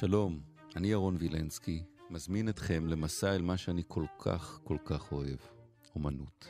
[0.00, 0.40] שלום,
[0.76, 5.38] אני ירון וילנסקי, מזמין אתכם למסע אל מה שאני כל כך כל כך אוהב,
[5.94, 6.46] אומנות.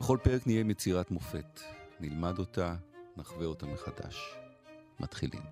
[0.00, 1.60] בכל פרק נהיה עם יצירת מופת,
[2.00, 2.76] נלמד אותה,
[3.16, 4.16] נחווה אותה מחדש.
[5.00, 5.42] מתחילים.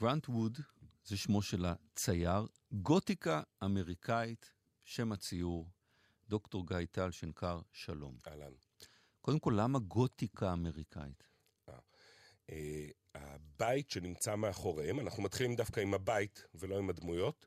[0.00, 0.58] גרנט ווד
[1.04, 4.52] זה שמו של הצייר, גותיקה אמריקאית,
[4.84, 5.68] שם הציור,
[6.28, 8.16] דוקטור גיא טל שנקר, שלום.
[8.28, 8.52] אהלן.
[9.20, 11.35] קודם כל, למה גותיקה אמריקאית?
[12.50, 17.46] אה, הבית שנמצא מאחוריהם, אנחנו מתחילים דווקא עם הבית ולא עם הדמויות,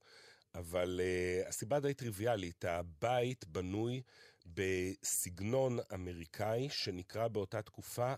[0.56, 1.02] אבל
[1.44, 4.02] uh, הסיבה די טריוויאלית, הבית בנוי
[4.46, 8.14] בסגנון אמריקאי שנקרא באותה תקופה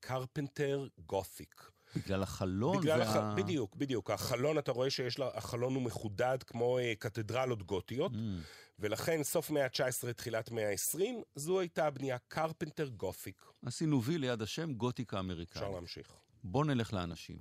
[0.00, 1.54] קרפנטר uh, גותיק.
[1.60, 2.80] Uh, בגלל החלון?
[2.80, 3.32] בגלל וה...
[3.32, 3.36] הח...
[3.36, 4.10] בדיוק, בדיוק.
[4.10, 8.16] החלון, אתה רואה שיש לה, החלון הוא מחודד כמו uh, קתדרלות גותיות, mm.
[8.78, 11.00] ולכן סוף מאה ה-19, תחילת מאה ה-20,
[11.34, 13.44] זו הייתה הבנייה קרפנטר גותיק.
[13.66, 15.56] עשינו וי ליד השם גותיקה אמריקאית.
[15.56, 16.12] אפשר להמשיך.
[16.44, 17.38] בוא נלך לאנשים.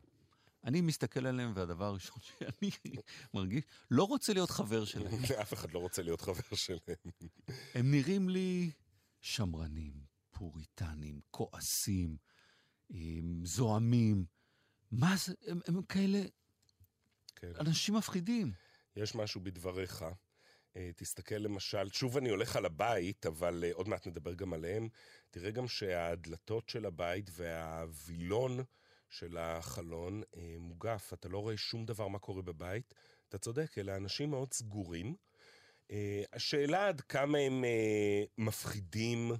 [0.63, 2.71] אני מסתכל עליהם, והדבר הראשון שאני
[3.33, 5.13] מרגיש, לא רוצה להיות חבר שלהם.
[5.41, 6.79] אף אחד לא רוצה להיות חבר שלהם.
[7.75, 8.71] הם נראים לי
[9.21, 9.93] שמרנים,
[10.31, 12.17] פוריטנים, כועסים,
[13.43, 14.25] זועמים.
[14.91, 16.19] מה זה, הם, הם כאלה
[17.35, 17.51] כן.
[17.59, 18.51] אנשים מפחידים.
[18.95, 20.05] יש משהו בדבריך.
[20.75, 24.89] אה, תסתכל למשל, שוב אני הולך על הבית, אבל אה, עוד מעט נדבר גם עליהם.
[25.31, 28.59] תראה גם שהדלתות של הבית והווילון
[29.09, 31.13] של החלון אה, מוגף.
[31.13, 32.93] אתה לא רואה שום דבר מה קורה בבית.
[33.29, 35.15] אתה צודק, אלה אנשים מאוד סגורים.
[36.33, 37.63] השאלה עד כמה הם
[38.37, 39.31] מפחידים,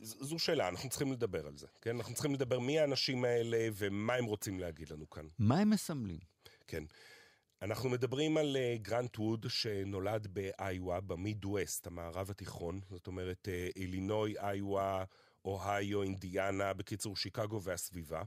[0.00, 1.96] זו שאלה, אנחנו צריכים לדבר על זה, כן?
[1.96, 5.26] אנחנו צריכים לדבר מי האנשים האלה ומה הם רוצים להגיד לנו כאן.
[5.38, 6.18] מה הם מסמלים?
[6.66, 6.84] כן.
[7.62, 14.34] אנחנו מדברים על uh, גרנט ווד שנולד באיווה, במידווסט, המערב התיכון, זאת אומרת uh, אילינוי,
[14.38, 15.04] איווה,
[15.44, 18.22] אוהיו, אינדיאנה, בקיצור שיקגו והסביבה.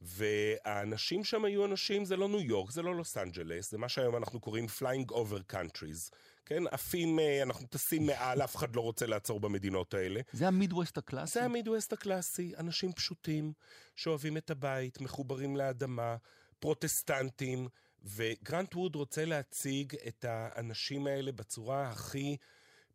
[0.00, 4.16] והאנשים שם היו אנשים, זה לא ניו יורק, זה לא לוס אנג'לס, זה מה שהיום
[4.16, 6.10] אנחנו קוראים flying over countries.
[6.46, 10.20] כן, עפים, אה, אנחנו טסים מעל, אף אחד לא רוצה לעצור במדינות האלה.
[10.32, 11.32] זה המידווסט הקלאסי?
[11.32, 13.52] זה המידווסט הקלאסי, אנשים פשוטים,
[13.96, 16.16] שאוהבים את הבית, מחוברים לאדמה,
[16.58, 17.68] פרוטסטנטים,
[18.02, 22.36] וגרנט ווד רוצה להציג את האנשים האלה בצורה הכי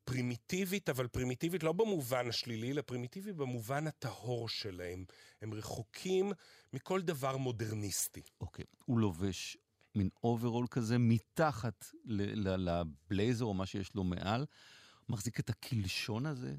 [0.03, 5.05] פרימיטיבית, אבל פרימיטיבית לא במובן השלילי, אלא פרימיטיבית במובן הטהור שלהם.
[5.41, 6.31] הם רחוקים
[6.73, 8.21] מכל דבר מודרניסטי.
[8.41, 8.83] אוקיי, okay.
[8.85, 9.57] הוא לובש
[9.95, 14.45] מין אוברול כזה מתחת לבלייזר או מה שיש לו מעל,
[15.09, 16.55] מחזיק את הקלשון הזה.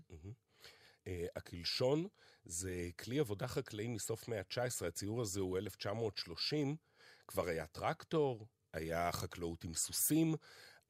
[1.05, 2.07] Uh, הקלשון
[2.45, 6.77] זה כלי עבודה חקלאי מסוף מאה ה-19, הציור הזה הוא 1930,
[7.29, 10.35] כבר היה טרקטור, היה חקלאות עם סוסים,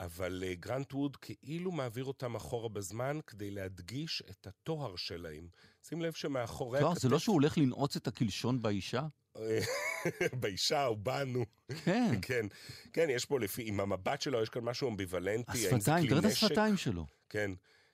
[0.00, 5.48] אבל uh, גרנט ווד כאילו מעביר אותם אחורה בזמן כדי להדגיש את התואר שלהם.
[5.82, 7.00] שים לב שמאחורי הכתף...
[7.02, 9.06] זה לא שהוא הולך לנעוץ את הקלשון באישה?
[10.40, 11.44] באישה או בנו.
[11.84, 12.14] כן.
[12.22, 12.46] כן.
[12.92, 15.68] כן, יש פה לפי, עם המבט שלו יש כאן משהו אמביוולנטי.
[15.68, 17.06] השפתיים, תראה את השפתיים שלו.
[17.28, 17.50] כן,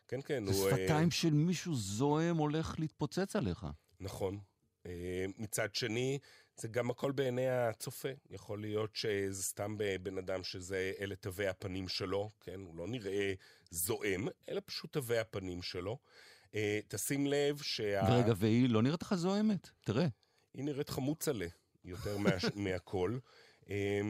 [0.09, 0.45] כן, כן.
[0.49, 3.67] השפתיים של מישהו זועם הולך להתפוצץ עליך.
[4.01, 4.39] נכון.
[4.87, 6.19] אה, מצד שני,
[6.57, 8.09] זה גם הכל בעיני הצופה.
[8.31, 12.61] יכול להיות שזה סתם בן אדם שזה, אלה תווי הפנים שלו, כן?
[12.61, 13.33] הוא לא נראה
[13.71, 15.99] זועם, אלא פשוט תווי הפנים שלו.
[16.55, 18.01] אה, תשים לב שה...
[18.09, 19.69] ורגע, והיא לא נראית לך זועמת?
[19.81, 20.07] תראה.
[20.59, 21.47] היא נראית חמוצלה
[21.85, 22.31] יותר מה...
[22.65, 23.19] מהכל.
[23.71, 24.01] אה,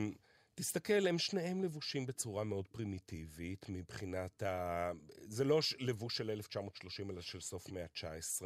[0.55, 4.91] תסתכל, הם שניהם לבושים בצורה מאוד פרימיטיבית מבחינת ה...
[5.23, 8.43] זה לא לבוש של 1930, אלא של סוף מאה ה-19.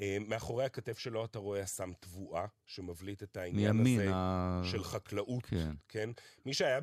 [0.00, 4.60] אה, מאחורי הכתף שלו אתה רואה אסם תבואה, שמבליט את העניין הזה ה...
[4.64, 5.72] של חקלאות, כן.
[5.88, 6.10] כן?
[6.46, 6.80] מי שהיה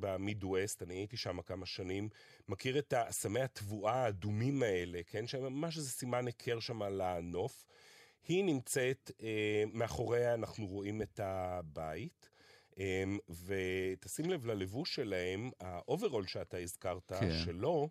[0.00, 2.08] במידווסט, אני הייתי שם כמה שנים,
[2.48, 5.26] מכיר את אסמי התבואה האדומים האלה, כן?
[5.26, 7.64] שממש איזה סימן היכר שם על הנוף.
[8.28, 12.28] היא נמצאת, אה, מאחוריה אנחנו רואים את הבית.
[12.78, 13.04] אה,
[13.46, 17.38] ותשים לב ללבוש שלהם, האוברול שאתה הזכרת, כן.
[17.44, 17.88] שלו,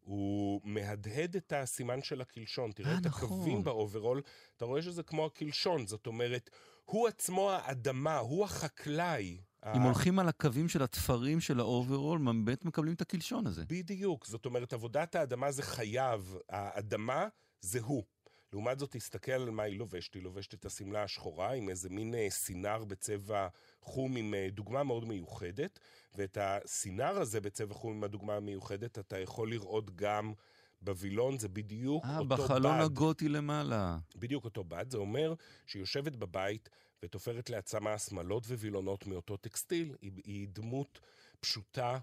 [0.00, 2.72] הוא מהדהד את הסימן של הקלשון.
[2.72, 3.28] תראה אה, את נכון.
[3.28, 4.22] הקווים באוברול,
[4.56, 6.50] אתה רואה שזה כמו הקלשון, זאת אומרת,
[6.84, 9.40] הוא עצמו האדמה, הוא החקלאי.
[9.76, 13.64] אם הולכים על הקווים של התפרים של האוברול, באמת מקבלים את הקלשון הזה.
[13.66, 17.28] בדיוק, זאת אומרת, עבודת האדמה זה חייו, האדמה
[17.60, 18.04] זה הוא.
[18.52, 20.14] לעומת זאת, תסתכל על מה היא לובשת.
[20.14, 23.48] היא לובשת את השמלה השחורה עם איזה מין אה, סינר בצבע
[23.82, 25.78] חום עם אה, דוגמה מאוד מיוחדת,
[26.14, 30.32] ואת הסינר הזה בצבע חום עם הדוגמה המיוחדת אתה יכול לראות גם
[30.82, 32.40] בווילון, זה בדיוק 아, אותו בד.
[32.40, 33.98] אה, בחלון הגותי למעלה.
[34.16, 35.34] בדיוק אותו בד, זה אומר
[35.66, 36.68] שהיא יושבת בבית
[37.02, 39.96] ותופרת לעצמה שמלות ווילונות מאותו טקסטיל.
[40.02, 41.00] היא, היא דמות
[41.40, 41.98] פשוטה,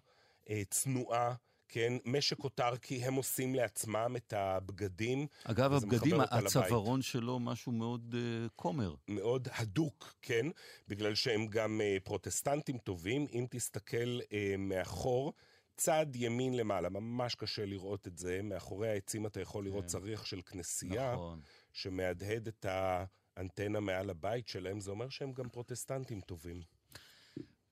[0.69, 1.35] צנועה.
[1.67, 5.27] כן, משק אוטרקי, הם עושים לעצמם את הבגדים.
[5.43, 6.19] אגב, הבגדים.
[6.19, 8.95] הצווארון שלו משהו מאוד uh, כומר.
[9.07, 10.45] מאוד הדוק, כן?
[10.87, 13.25] בגלל שהם גם uh, פרוטסטנטים טובים.
[13.33, 15.33] אם תסתכל uh, מאחור,
[15.77, 18.39] צד ימין למעלה, ממש קשה לראות את זה.
[18.43, 19.87] מאחורי העצים אתה יכול לראות כן.
[19.87, 21.41] צריך של כנסייה, נכון.
[21.73, 24.79] שמהדהד את האנטנה מעל הבית שלהם.
[24.79, 26.61] זה אומר שהם גם פרוטסטנטים טובים.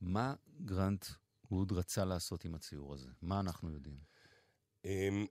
[0.01, 0.33] מה
[0.65, 1.05] גרנט
[1.53, 3.09] ווד רצה לעשות עם הציור הזה?
[3.21, 3.99] מה אנחנו יודעים?
[4.85, 5.25] אמ,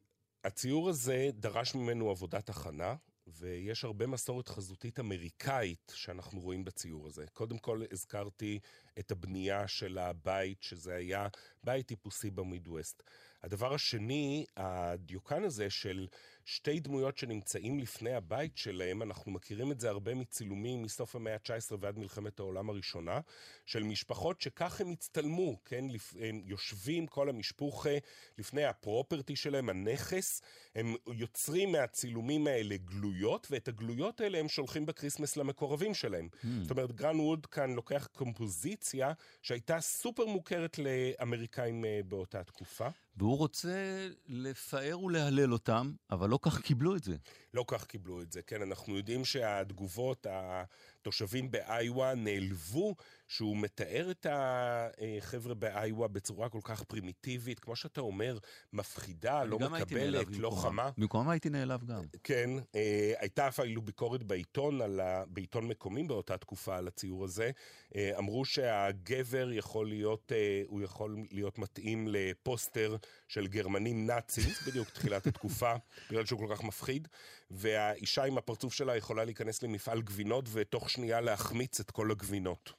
[0.44, 2.94] הציור הזה דרש ממנו עבודת הכנה,
[3.26, 7.26] ויש הרבה מסורת חזותית אמריקאית שאנחנו רואים בציור הזה.
[7.32, 8.58] קודם כל הזכרתי
[8.98, 11.28] את הבנייה של הבית, שזה היה
[11.64, 13.02] בית טיפוסי במידווסט.
[13.42, 16.06] הדבר השני, הדיוקן הזה של
[16.44, 21.77] שתי דמויות שנמצאים לפני הבית שלהם, אנחנו מכירים את זה הרבה מצילומים מסוף המאה ה-19
[21.81, 23.21] ועד מלחמת העולם הראשונה,
[23.67, 25.85] של משפחות שכך הם הצטלמו, כן?
[25.91, 27.91] לפ- הם יושבים, כל המשפוחה,
[28.39, 30.43] לפני ה property שלהם, הנכס,
[30.75, 36.29] הם יוצרים מהצילומים האלה גלויות, ואת הגלויות האלה הם שולחים בקריסמס למקורבים שלהם.
[36.35, 36.47] Hmm.
[36.62, 39.12] זאת אומרת, גרנט ווד כאן לוקח קומפוזיציה
[39.43, 42.89] שהייתה סופר מוכרת לאמריקאים אה, באותה תקופה.
[43.17, 47.17] והוא רוצה לפאר ולהלל אותם, אבל לא כך קיבלו את זה.
[47.54, 52.94] לא כך קיבלו את זה, כן, אנחנו יודעים שהתגובות, התושבים באיווה נעלבו,
[53.28, 58.38] שהוא מתאר את החבר'ה באיווה בצורה כל כך פרימיטיבית, כמו שאתה אומר,
[58.72, 60.50] מפחידה, לא מקבלת, לא.
[60.50, 60.90] חמה.
[60.99, 62.02] במקומם הייתי נעלב גם.
[62.25, 65.25] כן, אה, הייתה אפילו ביקורת בעיתון, על ה...
[65.26, 67.50] בעיתון מקומי באותה תקופה על הציור הזה.
[67.96, 72.96] אה, אמרו שהגבר יכול להיות, אה, הוא יכול להיות מתאים לפוסטר
[73.28, 75.72] של גרמנים נאצים, בדיוק תחילת התקופה,
[76.10, 77.08] בגלל שהוא כל כך מפחיד,
[77.52, 82.72] והאישה עם הפרצוף שלה יכולה להיכנס למפעל גבינות ותוך שנייה להחמיץ את כל הגבינות.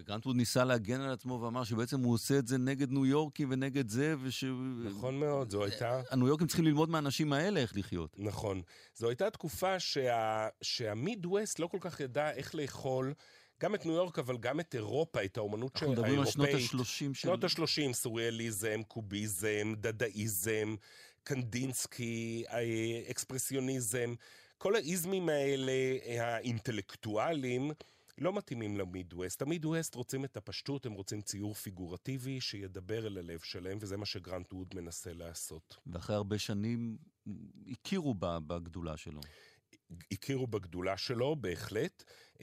[0.00, 3.48] וגרנט ווד ניסה להגן על עצמו ואמר שבעצם הוא עושה את זה נגד ניו יורקים
[3.50, 4.44] ונגד זה, וש...
[4.84, 6.02] נכון מאוד, זו הייתה...
[6.10, 8.16] הניו יורקים צריכים ללמוד מהאנשים האלה איך לחיות.
[8.18, 8.62] נכון.
[8.94, 10.48] זו הייתה תקופה שה...
[10.62, 13.14] שהמידווסט לא כל כך ידע איך לאכול
[13.62, 16.80] גם את ניו יורק, אבל גם את אירופה, את האומנות אנחנו מדברים על שנות האירופאית.
[16.80, 17.14] ה-30 של...
[17.14, 20.74] שנות ה-30, סוריאליזם, קוביזם, דדאיזם,
[21.24, 24.14] קנדינסקי, אה, אקספרסיוניזם.
[24.58, 25.72] כל האיזמים האלה,
[26.06, 27.70] אה, האינטלקטואלים,
[28.18, 29.42] לא מתאימים למידווסט.
[29.42, 34.52] המידווסט רוצים את הפשטות, הם רוצים ציור פיגורטיבי שידבר אל הלב שלהם, וזה מה שגרנט
[34.52, 35.76] ווד מנסה לעשות.
[35.86, 36.98] ואחרי הרבה שנים
[37.70, 39.20] הכירו בה, בגדולה שלו.
[40.12, 42.04] הכירו בגדולה שלו, בהחלט.
[42.40, 42.42] Uh,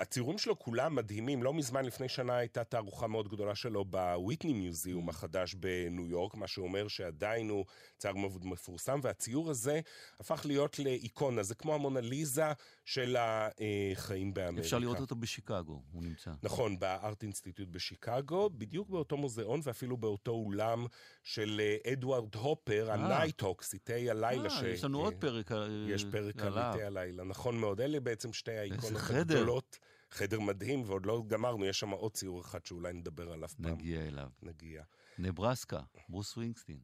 [0.00, 1.42] הציורים שלו כולם מדהימים.
[1.42, 6.46] לא מזמן, לפני שנה, הייתה תערוכה מאוד גדולה שלו בוויטני מיוזיאום החדש בניו יורק, מה
[6.46, 7.64] שאומר שעדיין הוא
[7.98, 9.80] צייר מאוד מפורסם, והציור הזה
[10.20, 11.42] הפך להיות לאיקונה.
[11.42, 12.52] זה כמו המונליזה
[12.84, 14.60] של החיים באמריקה.
[14.60, 16.30] אפשר לראות אותו בשיקגו, הוא נמצא.
[16.42, 20.86] נכון, ב Art Institute בשיקגו, בדיוק באותו מוזיאון ואפילו באותו אולם
[21.22, 24.48] של אה, אדוארד הופר, ה Nighthawks, עיטי הלילה.
[24.50, 26.72] אה, יש לנו עוד פרק אה, יש פרק על עליו.
[26.72, 27.80] עיטי הלילה, נכון מאוד.
[27.80, 29.34] אלה בעצם שתי האיקונות חדר.
[29.36, 29.78] הגדולות.
[30.10, 33.72] חדר מדהים, ועוד לא גמרנו, יש שם עוד ציור אחד שאולי נדבר עליו פעם.
[33.72, 34.28] נגיע אליו.
[34.42, 34.82] נגיע.
[35.18, 36.78] נברסקה, ברוס ווינגסטין.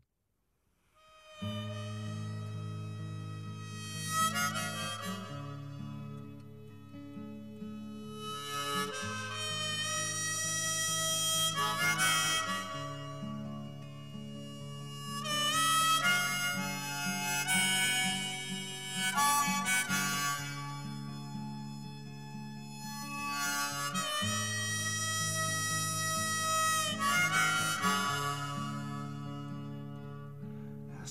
[1.41, 2.08] I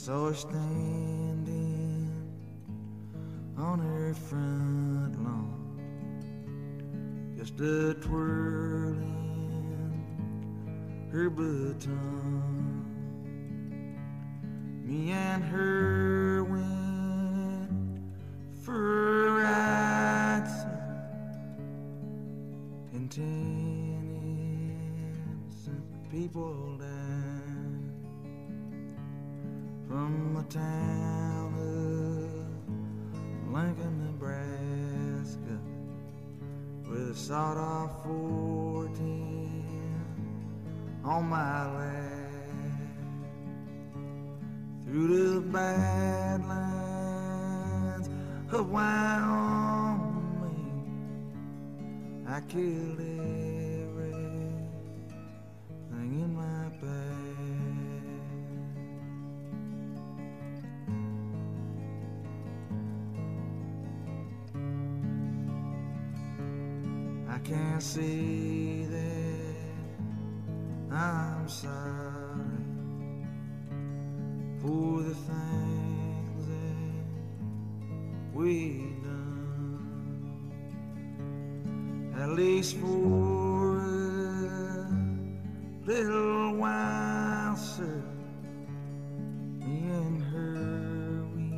[0.08, 2.10] her standing
[3.58, 5.82] on her front lawn,
[7.38, 9.04] just a twirling
[11.12, 12.86] her baton.
[14.86, 17.70] Me and her went
[18.64, 20.48] for a ride
[22.94, 24.48] in Tennessee.
[26.10, 27.27] People died
[29.88, 32.30] from the town of
[33.54, 35.58] Lincoln, Nebraska,
[36.90, 39.64] with a sawed off 410
[41.06, 42.04] on my lap.
[44.86, 46.50] Through the badlands
[48.52, 49.72] of Wyoming,
[52.28, 53.47] I killed everything
[75.08, 76.92] the things that
[78.34, 78.52] we
[79.04, 79.80] done.
[82.20, 84.90] At least for a
[85.86, 88.04] little while, sir.
[89.60, 91.52] Me and her, we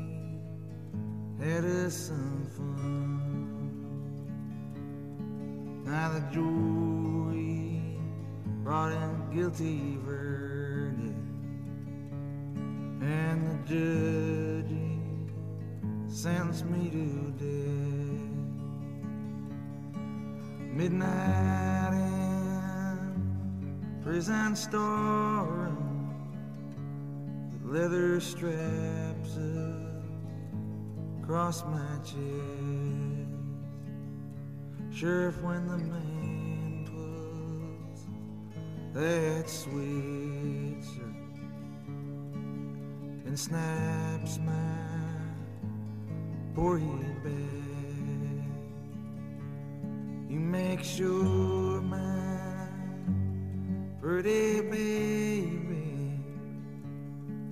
[1.44, 3.80] had us some fun.
[5.86, 7.98] Now the jury
[8.64, 11.09] brought in guilty verdict,
[13.02, 14.76] and the judge
[16.12, 17.46] sentenced me to death.
[20.74, 23.22] Midnight in
[24.04, 26.14] prison storeroom,
[27.64, 29.38] the leather straps
[31.22, 32.18] across my chest.
[34.92, 38.06] Sheriff, when the man pulls
[38.94, 41.00] that switch
[43.30, 44.54] and snaps my
[46.56, 47.32] poor head back,
[50.28, 52.68] you make sure my
[54.02, 56.20] pretty baby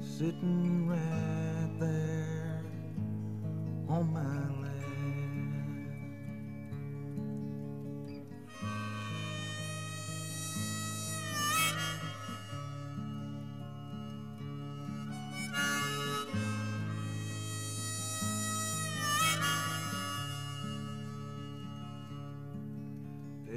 [0.01, 2.63] sitting right there
[3.87, 4.56] on my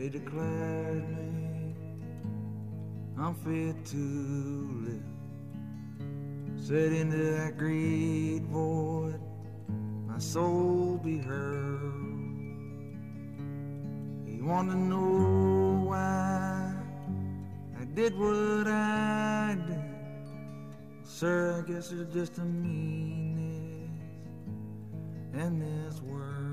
[0.01, 1.75] They declared me
[3.19, 3.99] unfit to
[4.87, 5.03] live.
[6.57, 9.21] Said into that great void,
[10.07, 11.83] my soul be hurled.
[14.25, 16.75] He wanted to know why
[17.79, 19.85] I did what I did.
[21.05, 23.91] Sir, I guess it's just a meanness
[25.35, 26.50] in this world.